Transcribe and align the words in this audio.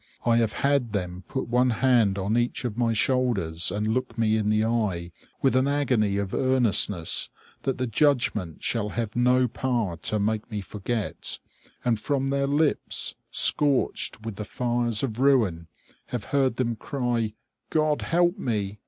I 0.25 0.37
have 0.37 0.53
had 0.53 0.93
them 0.93 1.25
put 1.27 1.47
one 1.47 1.69
hand 1.69 2.17
on 2.17 2.35
each 2.35 2.65
of 2.65 2.75
my 2.75 2.91
shoulders, 2.91 3.69
and 3.71 3.87
look 3.93 4.17
me 4.17 4.35
in 4.35 4.49
the 4.49 4.65
eye, 4.65 5.11
with 5.43 5.55
an 5.55 5.67
agony 5.67 6.17
of 6.17 6.33
earnestness 6.33 7.29
that 7.61 7.77
the 7.77 7.85
judgment 7.85 8.63
shall 8.63 8.89
have 8.89 9.15
no 9.15 9.47
power 9.47 9.97
to 9.97 10.17
make 10.19 10.49
me 10.49 10.61
forget, 10.61 11.37
and 11.85 11.99
from 11.99 12.29
their 12.29 12.47
lips, 12.47 13.13
scorched 13.29 14.25
with 14.25 14.37
the 14.37 14.43
fires 14.43 15.03
of 15.03 15.19
ruin, 15.19 15.67
have 16.07 16.23
heard 16.33 16.55
them 16.55 16.75
cry 16.75 17.33
"God 17.69 18.01
help 18.01 18.39
me!" 18.39 18.79